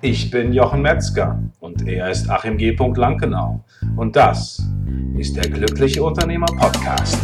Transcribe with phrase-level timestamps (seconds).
[0.00, 2.70] Ich bin Jochen Metzger und er ist Achim G.
[2.70, 3.64] Lankenau.
[3.96, 4.62] Und das
[5.16, 7.18] ist der Glückliche Unternehmer Podcast.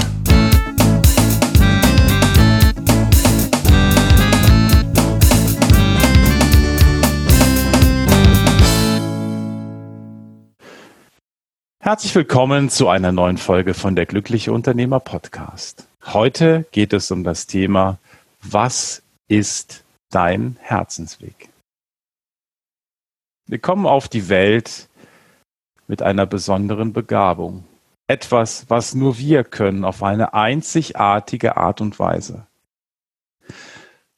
[11.79, 15.87] Herzlich willkommen zu einer neuen Folge von der Glückliche Unternehmer Podcast.
[16.07, 17.99] Heute geht es um das Thema,
[18.43, 21.54] was ist dein Herzensweg?
[23.47, 24.89] Wir kommen auf die Welt
[25.87, 27.65] mit einer besonderen Begabung.
[28.07, 32.47] Etwas, was nur wir können, auf eine einzigartige Art und Weise.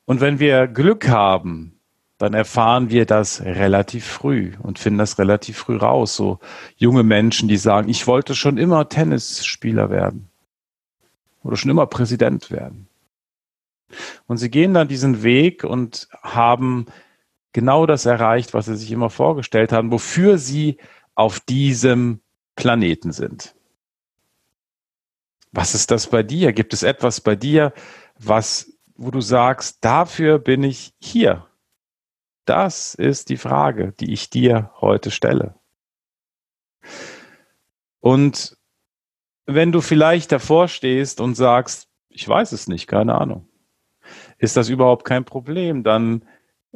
[0.04, 1.76] Und wenn wir Glück haben,
[2.18, 6.16] dann erfahren wir das relativ früh und finden das relativ früh raus.
[6.16, 6.38] So
[6.76, 10.30] junge Menschen, die sagen, ich wollte schon immer Tennisspieler werden
[11.42, 12.88] oder schon immer Präsident werden.
[14.26, 16.86] Und sie gehen dann diesen Weg und haben
[17.56, 20.76] genau das erreicht, was sie sich immer vorgestellt haben, wofür sie
[21.14, 22.20] auf diesem
[22.54, 23.54] Planeten sind.
[25.52, 26.52] Was ist das bei dir?
[26.52, 27.72] Gibt es etwas bei dir,
[28.18, 31.46] was, wo du sagst, dafür bin ich hier?
[32.44, 35.54] Das ist die Frage, die ich dir heute stelle.
[38.00, 38.58] Und
[39.46, 43.48] wenn du vielleicht davor stehst und sagst, ich weiß es nicht, keine Ahnung,
[44.36, 46.22] ist das überhaupt kein Problem, dann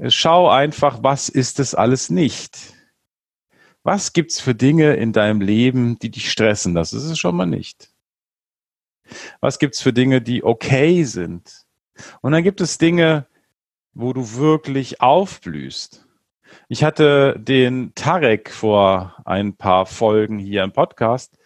[0.09, 2.59] Schau einfach, was ist es alles nicht?
[3.83, 6.75] Was gibt's für Dinge in deinem Leben, die dich stressen?
[6.75, 7.91] Das ist es schon mal nicht.
[9.41, 11.67] Was gibt's für Dinge, die okay sind?
[12.23, 13.27] Und dann gibt es Dinge,
[13.93, 16.07] wo du wirklich aufblühst.
[16.69, 21.37] Ich hatte den Tarek vor ein paar Folgen hier im Podcast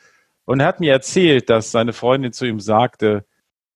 [0.45, 3.25] und er hat mir erzählt, dass seine Freundin zu ihm sagte,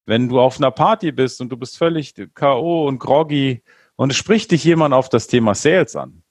[0.06, 2.86] wenn du auf einer Party bist und du bist völlig K.O.
[2.86, 3.62] und groggy
[3.98, 6.22] und es spricht dich jemand auf das Thema Sales an,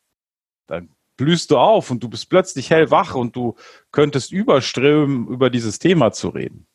[0.68, 3.56] dann blühst du auf und du bist plötzlich hellwach und du
[3.92, 6.66] könntest überströmen, über dieses Thema zu reden.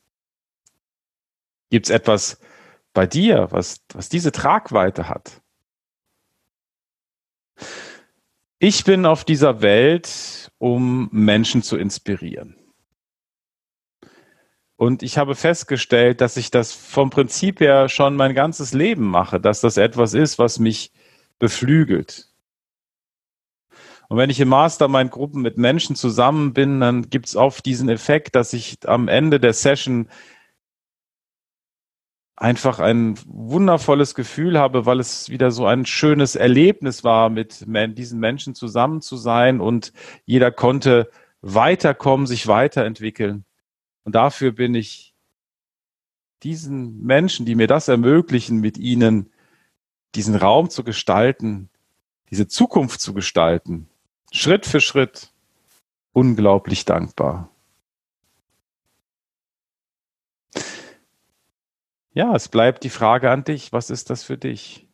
[1.71, 2.39] Gibt es etwas
[2.93, 5.41] bei dir, was, was diese Tragweite hat?
[8.59, 12.62] Ich bin auf dieser Welt, um Menschen zu inspirieren.
[14.83, 19.39] Und ich habe festgestellt, dass ich das vom Prinzip her schon mein ganzes Leben mache,
[19.39, 20.91] dass das etwas ist, was mich
[21.39, 22.33] beflügelt.
[24.09, 28.35] Und wenn ich im Mastermind-Gruppen mit Menschen zusammen bin, dann gibt es oft diesen Effekt,
[28.35, 30.09] dass ich am Ende der Session
[32.35, 37.65] einfach ein wundervolles Gefühl habe, weil es wieder so ein schönes Erlebnis war, mit
[37.97, 39.93] diesen Menschen zusammen zu sein und
[40.25, 41.09] jeder konnte
[41.41, 43.45] weiterkommen, sich weiterentwickeln.
[44.05, 45.15] Und dafür bin ich
[46.43, 49.33] diesen Menschen, die mir das ermöglichen, mit ihnen
[50.15, 51.71] diesen Raum zu gestalten,
[52.31, 53.89] diese Zukunft zu gestalten,
[54.33, 55.33] Schritt für Schritt,
[56.13, 57.51] unglaublich dankbar.
[62.15, 64.87] Ja, es bleibt die Frage an dich, was ist das für dich?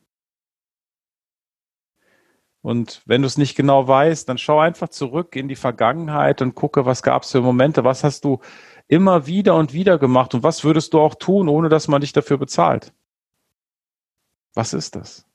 [2.60, 6.54] Und wenn du es nicht genau weißt, dann schau einfach zurück in die Vergangenheit und
[6.54, 8.40] gucke, was gab es für Momente, was hast du
[8.88, 12.12] immer wieder und wieder gemacht und was würdest du auch tun, ohne dass man dich
[12.12, 12.92] dafür bezahlt?
[14.54, 15.26] Was ist das?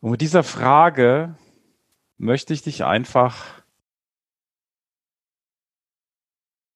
[0.00, 1.36] Und mit dieser Frage
[2.16, 3.62] möchte ich dich einfach,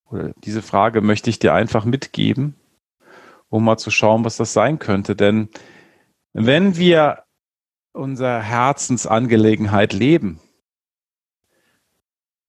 [0.06, 2.54] oder diese Frage möchte ich dir einfach mitgeben,
[3.50, 5.14] um mal zu schauen, was das sein könnte.
[5.14, 5.50] Denn
[6.32, 7.25] wenn wir
[7.92, 10.41] unsere Herzensangelegenheit leben,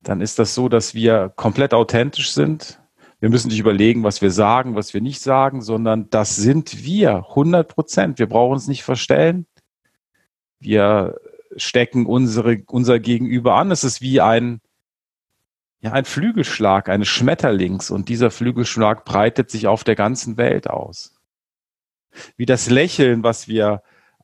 [0.10, 2.82] dann ist das so, dass wir komplett authentisch sind.
[3.20, 7.28] Wir müssen nicht überlegen, was wir sagen, was wir nicht sagen, sondern das sind wir,
[7.30, 8.18] 100 Prozent.
[8.18, 9.46] Wir brauchen uns nicht verstellen.
[10.60, 11.20] Wir
[11.56, 13.70] stecken unsere, unser Gegenüber an.
[13.70, 14.62] Es ist wie ein,
[15.80, 21.14] ja, ein Flügelschlag eines Schmetterlings und dieser Flügelschlag breitet sich auf der ganzen Welt aus.
[22.36, 23.84] Wie das Lächeln, was wir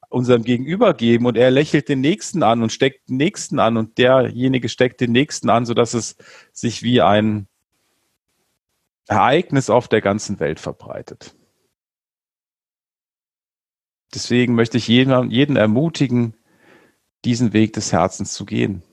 [0.10, 3.98] unserem Gegenüber geben und er lächelt den Nächsten an und steckt den Nächsten an und
[3.98, 6.16] derjenige steckt den Nächsten an, sodass es
[6.52, 7.48] sich wie ein
[9.08, 11.36] Ereignis auf der ganzen Welt verbreitet.
[14.14, 16.36] Deswegen möchte ich jeden, jeden ermutigen,
[17.26, 18.84] diesen Weg des Herzens zu gehen.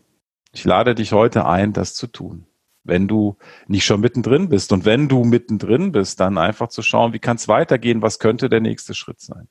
[0.52, 2.46] Ich lade dich heute ein, das zu tun.
[2.84, 3.36] Wenn du
[3.68, 7.36] nicht schon mittendrin bist und wenn du mittendrin bist, dann einfach zu schauen, wie kann
[7.36, 9.48] es weitergehen, was könnte der nächste Schritt sein.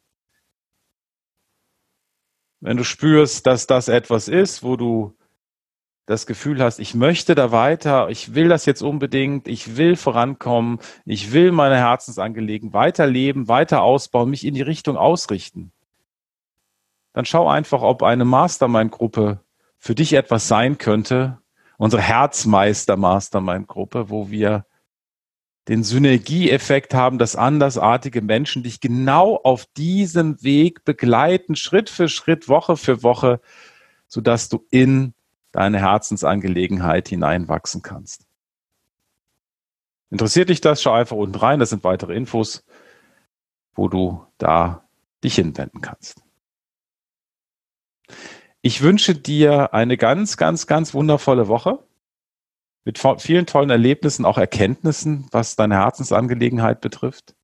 [2.61, 5.15] Wenn du spürst, dass das etwas ist, wo du
[6.05, 10.79] das Gefühl hast, ich möchte da weiter, ich will das jetzt unbedingt, ich will vorankommen,
[11.05, 15.71] ich will meine Herzensangelegenheiten weiterleben, weiter ausbauen, mich in die Richtung ausrichten,
[17.13, 19.39] dann schau einfach, ob eine Mastermind-Gruppe
[19.77, 21.39] für dich etwas sein könnte,
[21.77, 24.65] unsere Herzmeister-Mastermind-Gruppe, wo wir
[25.71, 32.50] den Synergieeffekt haben, dass andersartige Menschen dich genau auf diesem Weg begleiten, Schritt für Schritt,
[32.50, 33.39] Woche für Woche,
[34.06, 35.13] sodass du in
[35.53, 38.27] deine Herzensangelegenheit hineinwachsen kannst.
[40.09, 40.81] Interessiert dich das?
[40.81, 41.59] Schau einfach unten rein.
[41.59, 42.65] Das sind weitere Infos,
[43.73, 44.83] wo du da
[45.23, 46.21] dich hinwenden kannst.
[48.62, 51.79] Ich wünsche dir eine ganz, ganz, ganz wundervolle Woche
[52.83, 57.36] mit vielen tollen Erlebnissen, auch Erkenntnissen, was deine Herzensangelegenheit betrifft.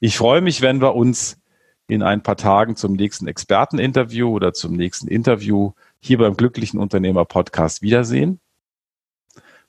[0.00, 1.38] Ich freue mich, wenn wir uns
[1.86, 7.24] in ein paar Tagen zum nächsten Experteninterview oder zum nächsten Interview hier beim Glücklichen Unternehmer
[7.24, 8.40] Podcast wiedersehen.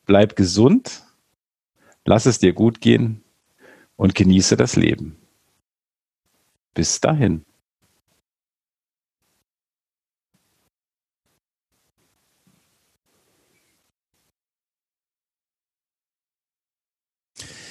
[0.05, 1.03] Bleib gesund,
[2.05, 3.23] lass es dir gut gehen
[3.95, 5.17] und genieße das Leben.
[6.73, 7.45] Bis dahin.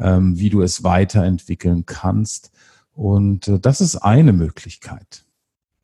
[0.00, 2.50] ähm, wie du es weiterentwickeln kannst.
[2.94, 5.24] Und äh, das ist eine Möglichkeit.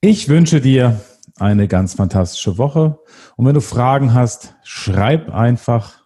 [0.00, 1.00] Ich wünsche dir
[1.38, 2.98] eine ganz fantastische Woche
[3.36, 6.05] und wenn du Fragen hast, schreib einfach